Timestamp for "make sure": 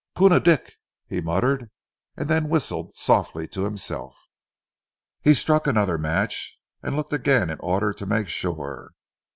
8.07-8.93